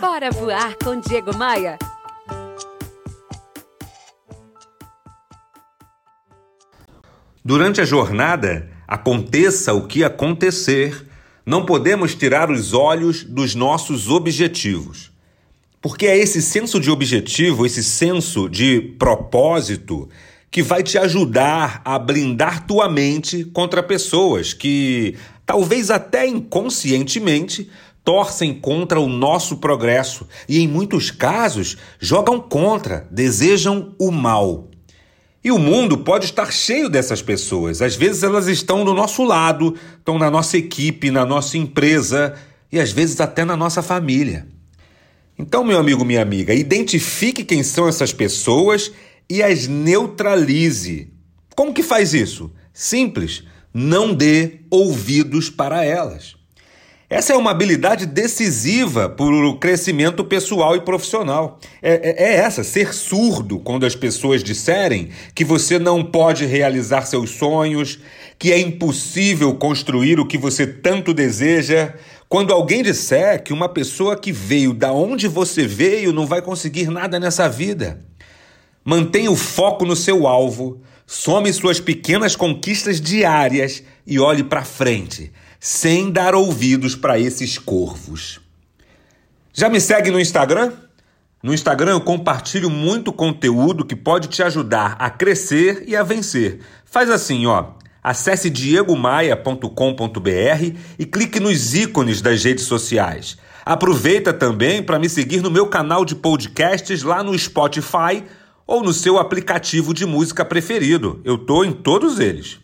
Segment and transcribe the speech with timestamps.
[0.00, 1.78] Bora voar com Diego Maia.
[7.42, 11.06] Durante a jornada, aconteça o que acontecer,
[11.46, 15.10] não podemos tirar os olhos dos nossos objetivos.
[15.80, 20.10] Porque é esse senso de objetivo, esse senso de propósito,
[20.50, 25.16] que vai te ajudar a blindar tua mente contra pessoas que,
[25.46, 27.70] talvez até inconscientemente,
[28.06, 34.70] torcem contra o nosso progresso e, em muitos casos, jogam contra, desejam o mal.
[35.42, 37.82] E o mundo pode estar cheio dessas pessoas.
[37.82, 42.34] Às vezes elas estão do nosso lado, estão na nossa equipe, na nossa empresa
[42.70, 44.46] e às vezes até na nossa família.
[45.36, 48.92] Então, meu amigo, minha amiga, identifique quem são essas pessoas
[49.28, 51.12] e as neutralize.
[51.56, 52.52] Como que faz isso?
[52.72, 53.42] Simples,
[53.74, 56.36] não dê ouvidos para elas.
[57.08, 61.60] Essa é uma habilidade decisiva para o crescimento pessoal e profissional.
[61.80, 67.02] É, é, é, essa, ser surdo quando as pessoas disserem que você não pode realizar
[67.02, 68.00] seus sonhos,
[68.36, 71.94] que é impossível construir o que você tanto deseja.
[72.28, 76.90] Quando alguém disser que uma pessoa que veio da onde você veio não vai conseguir
[76.90, 78.00] nada nessa vida.
[78.84, 85.30] Mantenha o foco no seu alvo, some suas pequenas conquistas diárias e olhe para frente
[85.66, 88.38] sem dar ouvidos para esses corvos.
[89.52, 90.72] Já me segue no Instagram?
[91.42, 96.60] No Instagram eu compartilho muito conteúdo que pode te ajudar a crescer e a vencer.
[96.84, 97.70] Faz assim, ó.
[98.00, 103.36] Acesse diegomaia.com.br e clique nos ícones das redes sociais.
[103.64, 108.22] Aproveita também para me seguir no meu canal de podcasts lá no Spotify
[108.64, 111.20] ou no seu aplicativo de música preferido.
[111.24, 112.60] Eu tô em todos eles.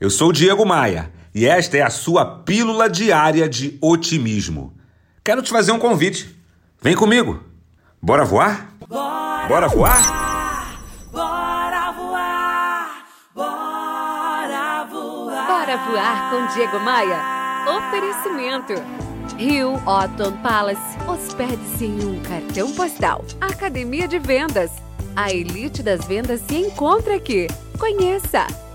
[0.00, 4.72] Eu sou Diego Maia e esta é a sua pílula diária de otimismo.
[5.24, 6.36] Quero te fazer um convite.
[6.80, 7.42] Vem comigo.
[8.00, 8.72] Bora voar?
[8.88, 10.02] Bora, Bora voar?
[11.12, 13.04] Bora voar!
[13.34, 15.46] Bora voar!
[15.46, 17.20] Bora voar com Diego Maia.
[17.76, 18.74] Oferecimento.
[19.36, 20.98] Rio Otton Palace.
[21.06, 23.24] Hospede-se em um cartão postal.
[23.40, 24.70] Academia de Vendas.
[25.14, 27.48] A elite das vendas se encontra aqui.
[27.78, 28.46] Conheça!